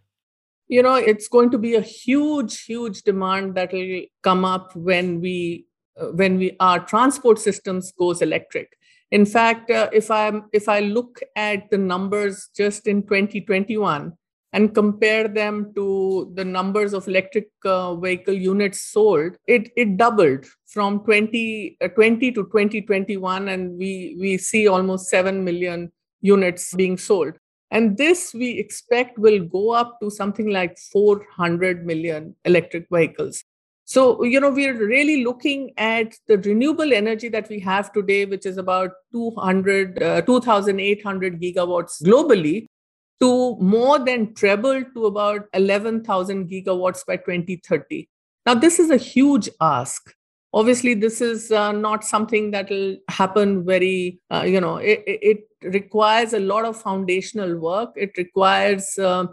You 0.67 0.83
know, 0.83 0.95
it's 0.95 1.29
going 1.29 1.49
to 1.51 1.57
be 1.57 1.75
a 1.75 1.81
huge, 1.81 2.65
huge 2.65 3.03
demand 3.03 3.55
that 3.55 3.71
will 3.71 4.01
come 4.21 4.43
up 4.43 4.75
when 4.75 5.21
we 5.21 5.65
uh, 5.97 6.07
when 6.07 6.37
we 6.37 6.57
our 6.59 6.85
transport 6.85 7.39
systems 7.39 7.93
goes 7.97 8.21
electric 8.21 8.77
in 9.11 9.25
fact, 9.25 9.69
uh, 9.69 9.89
if 9.91 10.09
I 10.09 10.31
if 10.53 10.69
I 10.69 10.79
look 10.79 11.19
at 11.35 11.69
the 11.69 11.77
numbers 11.77 12.49
just 12.55 12.87
in 12.87 13.03
2021 13.03 14.13
and 14.53 14.73
compare 14.73 15.27
them 15.27 15.73
to 15.75 16.31
the 16.35 16.45
numbers 16.45 16.93
of 16.93 17.07
electric 17.07 17.49
uh, 17.65 17.95
vehicle 17.95 18.33
units 18.33 18.81
sold, 18.81 19.33
it 19.47 19.69
it 19.75 19.97
doubled 19.97 20.45
from 20.65 20.99
2020 20.99 21.77
uh, 21.81 21.89
to 21.89 22.43
2021, 22.43 23.49
and 23.49 23.77
we 23.77 24.15
we 24.17 24.37
see 24.37 24.67
almost 24.67 25.09
seven 25.09 25.43
million 25.43 25.91
units 26.21 26.73
being 26.73 26.97
sold. 26.97 27.33
And 27.69 27.97
this 27.97 28.33
we 28.33 28.59
expect 28.59 29.17
will 29.17 29.43
go 29.45 29.71
up 29.71 29.99
to 30.01 30.09
something 30.09 30.49
like 30.49 30.77
400 30.77 31.85
million 31.85 32.35
electric 32.45 32.87
vehicles. 32.91 33.43
So, 33.91 34.23
you 34.23 34.39
know, 34.39 34.51
we're 34.51 34.87
really 34.87 35.25
looking 35.25 35.73
at 35.75 36.13
the 36.29 36.37
renewable 36.37 36.93
energy 36.93 37.27
that 37.27 37.49
we 37.49 37.59
have 37.59 37.91
today, 37.91 38.23
which 38.23 38.45
is 38.45 38.55
about 38.57 38.91
200, 39.11 40.01
uh, 40.01 40.21
2,800 40.21 41.41
gigawatts 41.41 42.01
globally, 42.01 42.67
to 43.19 43.57
more 43.57 43.99
than 43.99 44.33
treble 44.33 44.81
to 44.93 45.05
about 45.07 45.41
11,000 45.53 46.49
gigawatts 46.49 47.05
by 47.05 47.17
2030. 47.17 48.07
Now, 48.45 48.53
this 48.53 48.79
is 48.79 48.91
a 48.91 48.95
huge 48.95 49.49
ask. 49.59 50.13
Obviously, 50.53 50.93
this 50.93 51.19
is 51.19 51.51
uh, 51.51 51.73
not 51.73 52.05
something 52.05 52.51
that 52.51 52.69
will 52.69 52.95
happen 53.09 53.65
very, 53.65 54.21
uh, 54.33 54.43
you 54.43 54.61
know, 54.61 54.77
it, 54.77 55.03
it, 55.05 55.39
requires 55.63 56.33
a 56.33 56.39
lot 56.39 56.63
of 56.63 56.81
foundational 56.81 57.59
work. 57.59 57.89
It 57.97 58.11
requires, 58.17 58.97
uh, 58.97 59.25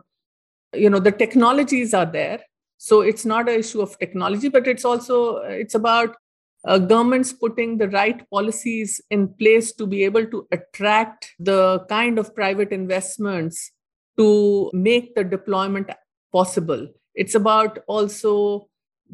you 0.75 0.91
know, 0.91 0.99
the 0.99 1.13
technologies 1.13 1.95
are 1.95 2.05
there 2.05 2.41
so 2.79 3.01
it's 3.01 3.25
not 3.25 3.49
an 3.49 3.59
issue 3.59 3.81
of 3.81 3.99
technology 3.99 4.49
but 4.49 4.67
it's 4.67 4.85
also 4.85 5.37
it's 5.39 5.75
about 5.75 6.17
uh, 6.65 6.79
governments 6.79 7.33
putting 7.33 7.79
the 7.79 7.89
right 7.89 8.29
policies 8.31 9.01
in 9.11 9.29
place 9.29 9.73
to 9.73 9.87
be 9.87 10.05
able 10.05 10.27
to 10.27 10.47
attract 10.51 11.35
the 11.39 11.85
kind 11.89 12.19
of 12.19 12.35
private 12.35 12.73
investments 12.73 13.71
to 14.17 14.71
make 14.75 15.15
the 15.15 15.23
deployment 15.23 15.91
possible. 16.33 16.89
It's 17.15 17.35
about 17.35 17.79
also 17.87 18.69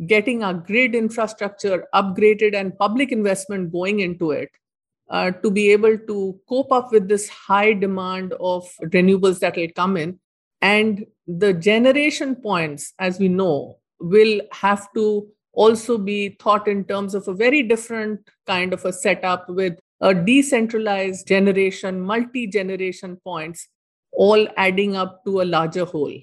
getting 0.07 0.43
our 0.43 0.55
grid 0.55 0.95
infrastructure 0.95 1.87
upgraded 1.95 2.55
and 2.55 2.77
public 2.79 3.13
investment 3.13 3.73
going 3.73 4.01
into 4.01 4.31
it 4.33 4.51
uh, 5.11 5.31
to 5.31 5.51
be 5.51 5.71
able 5.71 5.99
to 5.99 6.41
cope 6.49 6.73
up 6.73 6.91
with 6.91 7.09
this 7.09 7.29
high 7.29 7.75
demand 7.75 8.33
of 8.41 8.69
renewables 8.85 9.39
that 9.41 9.57
will 9.57 9.69
come 9.77 9.97
in. 9.97 10.19
And 10.61 11.07
the 11.27 11.53
generation 11.53 12.37
points, 12.37 12.93
as 12.99 13.19
we 13.19 13.29
know, 13.29 13.79
will 14.01 14.41
have 14.53 14.93
to 14.95 15.27
also 15.53 15.97
be 15.97 16.37
thought 16.41 16.69
in 16.69 16.85
terms 16.85 17.15
of 17.15 17.29
a 17.29 17.35
very 17.35 17.63
different 17.63 18.21
kind 18.47 18.73
of 18.73 18.85
a 18.85 18.93
setup 18.93 19.49
with 19.49 19.79
a 20.01 20.13
decentralized 20.13 21.27
generation, 21.27 22.01
multi 22.01 22.47
generation 22.47 23.17
points, 23.25 23.69
all 24.13 24.47
adding 24.57 24.97
up 24.97 25.25
to 25.25 25.41
a 25.41 25.45
larger 25.45 25.85
whole. 25.85 26.15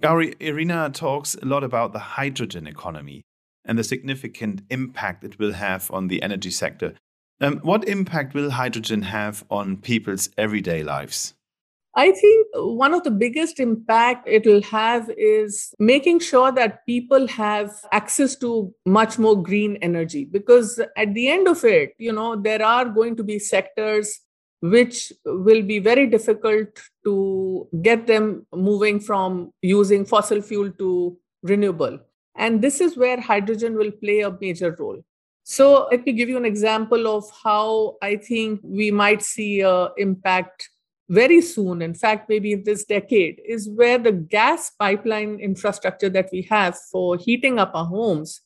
Gauri, 0.00 0.34
IRENA 0.40 0.92
talks 0.92 1.36
a 1.36 1.44
lot 1.44 1.62
about 1.62 1.92
the 1.92 1.98
hydrogen 1.98 2.66
economy 2.66 3.22
and 3.64 3.78
the 3.78 3.84
significant 3.84 4.62
impact 4.70 5.22
it 5.22 5.38
will 5.38 5.52
have 5.52 5.90
on 5.92 6.08
the 6.08 6.22
energy 6.22 6.50
sector. 6.50 6.94
Um, 7.40 7.58
what 7.58 7.86
impact 7.86 8.34
will 8.34 8.50
hydrogen 8.50 9.02
have 9.02 9.44
on 9.50 9.76
people's 9.76 10.30
everyday 10.38 10.82
lives? 10.82 11.34
I 11.98 12.12
think 12.12 12.48
one 12.54 12.92
of 12.92 13.04
the 13.04 13.10
biggest 13.10 13.58
impact 13.58 14.28
it'll 14.28 14.62
have 14.64 15.10
is 15.16 15.74
making 15.78 16.20
sure 16.20 16.52
that 16.52 16.84
people 16.84 17.26
have 17.28 17.72
access 17.90 18.36
to 18.36 18.74
much 18.84 19.18
more 19.18 19.42
green 19.42 19.76
energy 19.80 20.26
because 20.26 20.78
at 20.94 21.14
the 21.14 21.28
end 21.28 21.48
of 21.48 21.64
it, 21.64 21.94
you 21.96 22.12
know, 22.12 22.36
there 22.36 22.62
are 22.62 22.84
going 22.84 23.16
to 23.16 23.24
be 23.24 23.38
sectors 23.38 24.20
which 24.60 25.10
will 25.24 25.62
be 25.62 25.78
very 25.78 26.06
difficult 26.06 26.68
to 27.04 27.66
get 27.80 28.06
them 28.06 28.46
moving 28.52 29.00
from 29.00 29.50
using 29.62 30.04
fossil 30.04 30.42
fuel 30.42 30.70
to 30.72 31.16
renewable. 31.42 31.98
And 32.34 32.60
this 32.60 32.82
is 32.82 32.98
where 32.98 33.18
hydrogen 33.18 33.74
will 33.74 33.90
play 33.90 34.20
a 34.20 34.36
major 34.38 34.76
role. 34.78 35.02
So 35.44 35.88
let 35.90 36.04
me 36.04 36.12
give 36.12 36.28
you 36.28 36.36
an 36.36 36.44
example 36.44 37.06
of 37.06 37.24
how 37.42 37.96
I 38.02 38.16
think 38.16 38.60
we 38.62 38.90
might 38.90 39.22
see 39.22 39.60
an 39.60 39.88
impact 39.96 40.68
very 41.08 41.40
soon, 41.40 41.82
in 41.82 41.94
fact, 41.94 42.28
maybe 42.28 42.52
in 42.52 42.64
this 42.64 42.84
decade, 42.84 43.40
is 43.46 43.68
where 43.68 43.98
the 43.98 44.12
gas 44.12 44.70
pipeline 44.70 45.38
infrastructure 45.38 46.08
that 46.10 46.30
we 46.32 46.42
have 46.42 46.76
for 46.90 47.16
heating 47.16 47.58
up 47.58 47.70
our 47.74 47.86
homes 47.86 48.40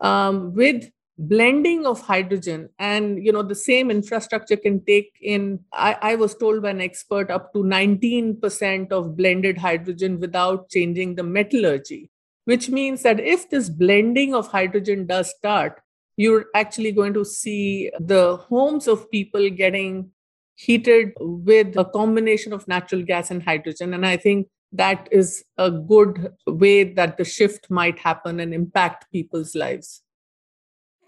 um, 0.00 0.54
with 0.54 0.90
blending 1.18 1.84
of 1.84 2.00
hydrogen 2.00 2.68
and 2.78 3.24
you 3.24 3.32
know 3.32 3.42
the 3.42 3.54
same 3.54 3.90
infrastructure 3.90 4.56
can 4.56 4.84
take 4.84 5.10
in 5.20 5.58
I, 5.72 5.96
I 6.00 6.14
was 6.14 6.36
told 6.36 6.62
by 6.62 6.70
an 6.70 6.80
expert 6.80 7.28
up 7.28 7.52
to 7.54 7.58
19% 7.58 8.92
of 8.92 9.16
blended 9.16 9.58
hydrogen 9.58 10.20
without 10.20 10.68
changing 10.68 11.16
the 11.16 11.24
metallurgy 11.24 12.12
which 12.44 12.68
means 12.68 13.02
that 13.02 13.18
if 13.18 13.50
this 13.50 13.68
blending 13.68 14.32
of 14.32 14.46
hydrogen 14.46 15.06
does 15.06 15.30
start 15.30 15.80
you're 16.16 16.46
actually 16.54 16.92
going 16.92 17.14
to 17.14 17.24
see 17.24 17.90
the 17.98 18.36
homes 18.36 18.86
of 18.86 19.10
people 19.10 19.50
getting 19.50 20.12
heated 20.58 21.12
with 21.20 21.76
a 21.76 21.84
combination 21.84 22.52
of 22.52 22.66
natural 22.66 23.02
gas 23.02 23.30
and 23.30 23.42
hydrogen. 23.42 23.94
And 23.94 24.04
I 24.04 24.16
think 24.16 24.48
that 24.72 25.08
is 25.12 25.44
a 25.56 25.70
good 25.70 26.32
way 26.46 26.82
that 26.94 27.16
the 27.16 27.24
shift 27.24 27.70
might 27.70 27.98
happen 27.98 28.40
and 28.40 28.52
impact 28.52 29.06
people's 29.12 29.54
lives. 29.54 30.02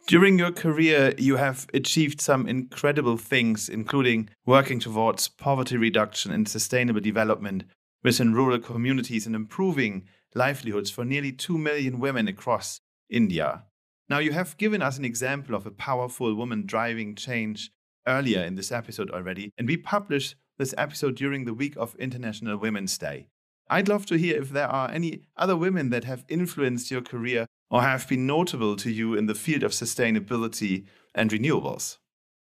During 0.06 0.38
your 0.38 0.52
career, 0.52 1.14
you 1.18 1.36
have 1.36 1.66
achieved 1.74 2.20
some 2.20 2.46
incredible 2.46 3.16
things, 3.16 3.68
including 3.68 4.30
working 4.46 4.78
towards 4.78 5.28
poverty 5.28 5.76
reduction 5.76 6.32
and 6.32 6.48
sustainable 6.48 7.00
development 7.00 7.64
within 8.02 8.32
rural 8.32 8.60
communities 8.60 9.26
and 9.26 9.34
improving 9.34 10.06
livelihoods 10.34 10.90
for 10.90 11.04
nearly 11.04 11.32
2 11.32 11.58
million 11.58 11.98
women 11.98 12.28
across 12.28 12.80
India. 13.10 13.64
Now, 14.08 14.18
you 14.18 14.32
have 14.32 14.56
given 14.56 14.80
us 14.80 14.96
an 14.96 15.04
example 15.04 15.54
of 15.54 15.66
a 15.66 15.70
powerful 15.70 16.34
woman 16.34 16.66
driving 16.66 17.14
change 17.14 17.70
earlier 18.06 18.42
in 18.42 18.54
this 18.54 18.72
episode 18.72 19.10
already, 19.10 19.52
and 19.58 19.66
we 19.66 19.76
published 19.76 20.36
this 20.58 20.74
episode 20.76 21.16
during 21.16 21.44
the 21.44 21.54
week 21.54 21.74
of 21.76 21.94
International 21.96 22.56
Women's 22.56 22.96
Day. 22.98 23.26
I'd 23.68 23.88
love 23.88 24.04
to 24.06 24.18
hear 24.18 24.36
if 24.36 24.50
there 24.50 24.68
are 24.68 24.90
any 24.90 25.22
other 25.36 25.56
women 25.56 25.90
that 25.90 26.04
have 26.04 26.24
influenced 26.28 26.90
your 26.90 27.02
career 27.02 27.46
or 27.70 27.82
have 27.82 28.08
been 28.08 28.26
notable 28.26 28.76
to 28.76 28.90
you 28.90 29.14
in 29.14 29.26
the 29.26 29.34
field 29.34 29.62
of 29.62 29.72
sustainability 29.72 30.86
and 31.14 31.30
renewables. 31.30 31.98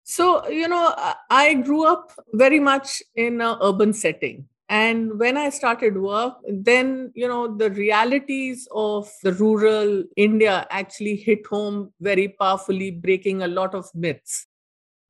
So, 0.05 0.49
you 0.49 0.69
know, 0.69 0.95
I 1.29 1.55
grew 1.55 1.87
up 1.87 2.13
very 2.33 2.61
much 2.61 3.03
in 3.15 3.41
an 3.41 3.59
urban 3.61 3.93
setting. 3.93 4.49
And 4.71 5.19
when 5.19 5.37
I 5.37 5.51
started 5.51 5.97
work, 5.97 6.35
then, 6.47 7.11
you 7.15 7.27
know, 7.27 7.57
the 7.57 7.71
realities 7.71 8.69
of 8.73 9.11
the 9.23 9.33
rural 9.33 10.05
India 10.17 10.67
actually 10.71 11.17
hit 11.17 11.47
home 11.47 11.93
very 12.01 12.29
powerfully, 12.29 12.91
breaking 12.91 13.43
a 13.43 13.49
lot 13.49 13.75
of 13.75 13.87
myths 13.95 14.47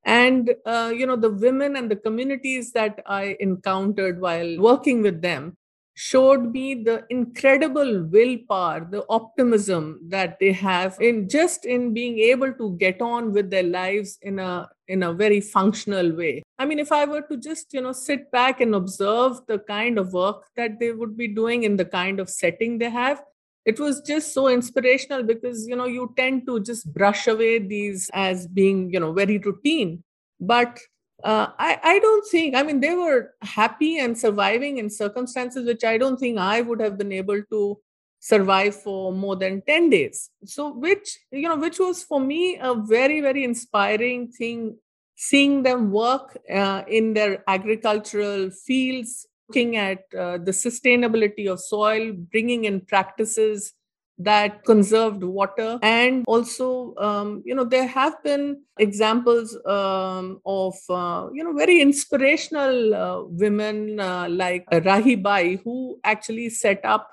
and 0.09 0.55
uh, 0.65 0.91
you 0.95 1.07
know 1.07 1.17
the 1.17 1.31
women 1.31 1.77
and 1.77 1.91
the 1.91 2.03
communities 2.09 2.73
that 2.73 3.01
i 3.07 3.37
encountered 3.41 4.21
while 4.21 4.59
working 4.59 5.03
with 5.03 5.21
them 5.23 5.55
showed 5.95 6.53
me 6.53 6.67
the 6.89 7.05
incredible 7.11 8.05
willpower 8.15 8.87
the 8.91 9.05
optimism 9.11 9.87
that 10.09 10.39
they 10.39 10.53
have 10.53 10.97
in 11.01 11.29
just 11.29 11.67
in 11.67 11.93
being 11.93 12.19
able 12.21 12.53
to 12.53 12.77
get 12.79 13.03
on 13.03 13.33
with 13.33 13.51
their 13.51 13.65
lives 13.65 14.17
in 14.23 14.39
a 14.39 14.69
in 14.87 15.03
a 15.03 15.13
very 15.13 15.41
functional 15.41 16.13
way. 16.17 16.43
I 16.59 16.65
mean 16.67 16.79
if 16.79 16.93
i 16.93 17.05
were 17.05 17.23
to 17.23 17.37
just 17.37 17.75
you 17.75 17.81
know 17.81 17.93
sit 17.93 18.31
back 18.31 18.61
and 18.61 18.77
observe 18.77 19.41
the 19.49 19.59
kind 19.59 19.99
of 19.99 20.13
work 20.13 20.45
that 20.57 20.79
they 20.79 20.93
would 20.93 21.17
be 21.17 21.29
doing 21.29 21.65
in 21.65 21.77
the 21.77 21.85
kind 21.85 22.21
of 22.21 22.31
setting 22.31 22.79
they 22.79 22.91
have 22.91 23.25
it 23.69 23.79
was 23.79 24.01
just 24.01 24.33
so 24.33 24.49
inspirational 24.49 25.23
because 25.23 25.67
you 25.69 25.77
know 25.77 25.87
you 25.87 26.13
tend 26.17 26.47
to 26.47 26.61
just 26.69 26.93
brush 26.93 27.27
away 27.27 27.59
these 27.59 28.11
as 28.15 28.47
being 28.47 28.91
you 28.93 29.01
know 29.01 29.13
very 29.13 29.39
routine. 29.39 30.03
But 30.41 30.79
uh, 31.25 31.49
I, 31.59 31.79
I 31.83 31.99
don't 31.99 32.25
think 32.31 32.55
i 32.55 32.63
mean 32.63 32.79
they 32.79 32.95
were 32.95 33.35
happy 33.43 33.99
and 33.99 34.17
surviving 34.17 34.79
in 34.79 34.89
circumstances 34.89 35.67
which 35.67 35.83
i 35.83 35.99
don't 35.99 36.17
think 36.17 36.39
i 36.39 36.61
would 36.61 36.81
have 36.81 36.97
been 36.97 37.11
able 37.11 37.43
to 37.51 37.77
survive 38.21 38.75
for 38.75 39.13
more 39.13 39.37
than 39.37 39.63
10 39.63 39.91
days. 39.91 40.31
So 40.45 40.73
which 40.73 41.19
you 41.31 41.49
know 41.49 41.57
which 41.57 41.79
was 41.79 42.03
for 42.03 42.21
me 42.21 42.59
a 42.61 42.75
very 42.75 43.21
very 43.21 43.45
inspiring 43.45 44.29
thing 44.29 44.77
seeing 45.17 45.63
them 45.63 45.91
work 45.91 46.39
uh, 46.53 46.83
in 46.87 47.15
their 47.15 47.43
agricultural 47.49 48.51
fields 48.51 49.27
looking 49.49 49.77
at 49.77 50.05
uh, 50.17 50.39
the 50.39 50.51
sustainability 50.51 51.51
of 51.51 51.61
soil, 51.61 52.13
bringing 52.13 52.65
in 52.65 52.81
practices 52.81 53.73
that 54.19 54.65
conserved 54.65 55.23
water. 55.23 55.79
And 55.83 56.25
also 56.27 56.95
um, 56.97 57.43
you 57.45 57.55
know 57.55 57.65
there 57.65 57.87
have 57.87 58.23
been 58.23 58.63
examples 58.79 59.57
um, 59.67 60.41
of 60.45 60.75
uh, 60.91 61.29
you 61.33 61.45
know 61.45 61.53
very 61.53 61.81
inspirational 61.81 62.95
uh, 62.95 63.23
women 63.25 64.01
uh, 64.01 64.29
like 64.29 64.69
rahi 64.71 65.21
bai 65.23 65.57
who 65.65 65.99
actually 66.05 66.51
set 66.51 66.85
up 66.85 67.09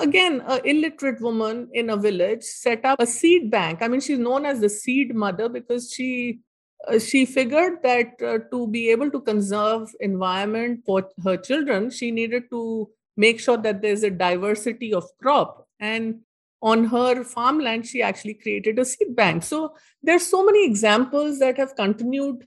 again 0.00 0.42
an 0.46 0.60
illiterate 0.64 1.20
woman 1.20 1.68
in 1.72 1.90
a 1.90 1.96
village 1.96 2.42
set 2.42 2.84
up 2.84 3.00
a 3.00 3.06
seed 3.06 3.50
bank. 3.50 3.78
I 3.80 3.88
mean 3.88 4.00
she's 4.00 4.18
known 4.18 4.46
as 4.46 4.60
the 4.60 4.68
seed 4.68 5.14
mother 5.14 5.48
because 5.48 5.90
she 5.90 6.40
uh, 6.88 6.98
she 6.98 7.24
figured 7.24 7.82
that 7.82 8.20
uh, 8.22 8.38
to 8.50 8.66
be 8.66 8.90
able 8.90 9.10
to 9.10 9.20
conserve 9.20 9.90
environment 10.00 10.80
for 10.84 11.08
her 11.24 11.36
children 11.36 11.90
she 11.90 12.10
needed 12.10 12.44
to 12.50 12.88
make 13.16 13.40
sure 13.40 13.56
that 13.56 13.82
there's 13.82 14.02
a 14.02 14.10
diversity 14.10 14.92
of 14.94 15.04
crop. 15.20 15.66
And 15.80 16.20
on 16.60 16.84
her 16.84 17.24
farmland 17.24 17.86
she 17.86 18.02
actually 18.02 18.34
created 18.34 18.78
a 18.78 18.84
seed 18.84 19.14
bank. 19.16 19.42
So 19.42 19.74
there's 20.02 20.26
so 20.26 20.44
many 20.44 20.64
examples 20.64 21.38
that 21.40 21.56
have 21.58 21.74
continued. 21.74 22.46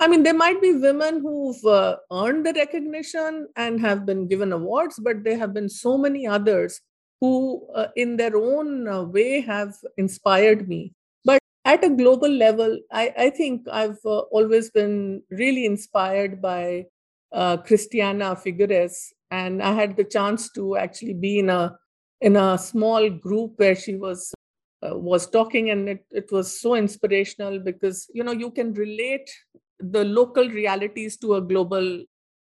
I 0.00 0.08
mean 0.08 0.22
there 0.22 0.34
might 0.34 0.60
be 0.60 0.72
women 0.72 1.20
who've 1.20 1.64
uh, 1.64 1.96
earned 2.12 2.46
the 2.46 2.52
recognition 2.52 3.48
and 3.56 3.80
have 3.80 4.06
been 4.06 4.26
given 4.28 4.52
awards 4.52 4.98
but 5.02 5.24
there 5.24 5.38
have 5.38 5.54
been 5.54 5.68
so 5.68 5.98
many 5.98 6.26
others 6.26 6.80
who 7.20 7.68
uh, 7.74 7.88
in 7.94 8.16
their 8.16 8.36
own 8.36 8.88
uh, 8.88 9.02
way 9.02 9.40
have 9.40 9.74
inspired 9.96 10.68
me 10.68 10.92
at 11.64 11.84
a 11.84 11.90
global 11.90 12.28
level, 12.28 12.78
I, 12.90 13.12
I 13.16 13.30
think 13.30 13.66
I've 13.70 13.98
uh, 14.04 14.20
always 14.30 14.70
been 14.70 15.22
really 15.30 15.64
inspired 15.64 16.42
by 16.42 16.86
uh, 17.32 17.56
Christiana 17.58 18.36
Figueres, 18.36 19.12
and 19.30 19.62
I 19.62 19.72
had 19.72 19.96
the 19.96 20.04
chance 20.04 20.50
to 20.52 20.76
actually 20.76 21.14
be 21.14 21.38
in 21.38 21.48
a 21.48 21.76
in 22.20 22.36
a 22.36 22.58
small 22.58 23.08
group 23.10 23.54
where 23.56 23.74
she 23.74 23.96
was 23.96 24.32
uh, 24.82 24.96
was 24.96 25.28
talking, 25.30 25.70
and 25.70 25.88
it, 25.88 26.04
it 26.10 26.32
was 26.32 26.60
so 26.60 26.74
inspirational 26.74 27.58
because 27.60 28.10
you 28.12 28.24
know 28.24 28.32
you 28.32 28.50
can 28.50 28.74
relate 28.74 29.30
the 29.78 30.04
local 30.04 30.48
realities 30.48 31.16
to 31.18 31.36
a 31.36 31.40
global 31.40 32.04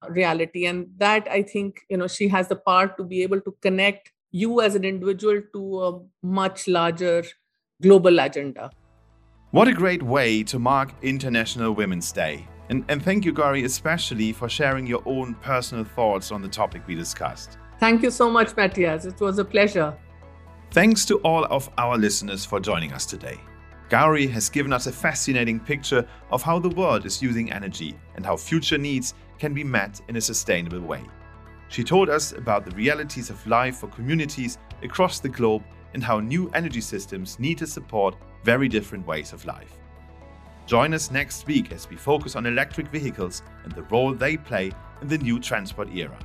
reality, 0.09 0.66
and 0.66 0.88
that 0.98 1.29
I 1.31 1.42
think 1.42 1.81
you 1.88 1.96
know 1.96 2.09
she 2.09 2.29
has 2.29 2.48
the 2.48 2.57
power 2.57 2.88
to 2.96 3.05
be 3.05 3.22
able 3.22 3.40
to 3.42 3.57
connect 3.62 4.12
you 4.33 4.61
as 4.61 4.74
an 4.74 4.85
individual 4.85 5.40
to 5.55 5.83
a 5.85 6.00
much 6.27 6.66
larger 6.66 7.22
global 7.81 8.18
agenda. 8.18 8.70
What 9.54 9.68
a 9.68 9.72
great 9.72 10.02
way 10.02 10.42
to 10.42 10.58
mark 10.58 10.90
International 11.00 11.72
Women's 11.76 12.10
Day. 12.10 12.48
And, 12.70 12.84
and 12.88 13.00
thank 13.00 13.24
you, 13.24 13.30
Gauri, 13.30 13.62
especially 13.62 14.32
for 14.32 14.48
sharing 14.48 14.84
your 14.84 15.00
own 15.06 15.34
personal 15.34 15.84
thoughts 15.84 16.32
on 16.32 16.42
the 16.42 16.48
topic 16.48 16.82
we 16.88 16.96
discussed. 16.96 17.56
Thank 17.78 18.02
you 18.02 18.10
so 18.10 18.28
much, 18.28 18.56
Matthias. 18.56 19.04
It 19.04 19.20
was 19.20 19.38
a 19.38 19.44
pleasure. 19.44 19.96
Thanks 20.72 21.04
to 21.04 21.18
all 21.18 21.44
of 21.44 21.70
our 21.78 21.96
listeners 21.96 22.44
for 22.44 22.58
joining 22.58 22.92
us 22.92 23.06
today. 23.06 23.38
Gauri 23.90 24.26
has 24.26 24.48
given 24.48 24.72
us 24.72 24.88
a 24.88 24.92
fascinating 24.92 25.60
picture 25.60 26.04
of 26.32 26.42
how 26.42 26.58
the 26.58 26.70
world 26.70 27.06
is 27.06 27.22
using 27.22 27.52
energy 27.52 27.96
and 28.16 28.26
how 28.26 28.36
future 28.36 28.76
needs 28.76 29.14
can 29.38 29.54
be 29.54 29.62
met 29.62 30.00
in 30.08 30.16
a 30.16 30.20
sustainable 30.20 30.80
way. 30.80 31.04
She 31.68 31.84
told 31.84 32.10
us 32.10 32.32
about 32.32 32.64
the 32.64 32.74
realities 32.74 33.30
of 33.30 33.46
life 33.46 33.76
for 33.76 33.86
communities 33.86 34.58
across 34.82 35.20
the 35.20 35.28
globe 35.28 35.62
and 35.92 36.02
how 36.02 36.18
new 36.18 36.50
energy 36.54 36.80
systems 36.80 37.38
need 37.38 37.58
to 37.58 37.68
support 37.68 38.16
very 38.44 38.68
different 38.68 39.04
ways 39.07 39.33
of 39.33 39.46
life. 39.46 39.78
Join 40.66 40.92
us 40.94 41.11
next 41.11 41.46
week 41.46 41.72
as 41.72 41.90
we 41.90 41.96
focus 41.96 42.37
on 42.37 42.46
electric 42.46 42.87
vehicles 42.88 43.42
and 43.64 43.72
the 43.72 43.83
role 43.85 44.12
they 44.12 44.37
play 44.37 44.70
in 45.00 45.09
the 45.09 45.16
new 45.18 45.40
transport 45.40 45.88
era. 45.94 46.18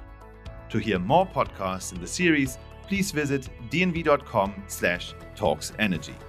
To 0.69 0.77
hear 0.77 0.99
more 0.99 1.25
podcasts 1.25 1.93
in 1.93 1.99
the 1.99 2.07
series, 2.07 2.59
please 2.87 3.11
visit 3.11 3.49
dnv.com/talksenergy. 3.69 6.28